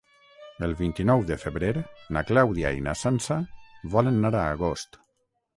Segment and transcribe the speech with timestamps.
[0.67, 1.69] El vint-i-nou de febrer
[2.17, 3.39] na Clàudia i na Sança
[3.97, 5.03] volen anar a Agost.